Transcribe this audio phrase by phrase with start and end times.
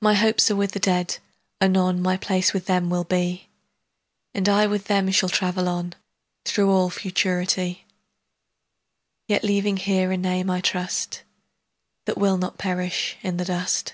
[0.00, 1.18] My hopes are with the Dead;
[1.60, 3.50] anon My place with them will be,
[4.32, 5.92] 20 And I with them shall travel on
[6.46, 7.84] Through all Futurity;
[9.28, 11.22] Yet leaving here a name, I trust,
[12.06, 13.92] That will not perish in the dust.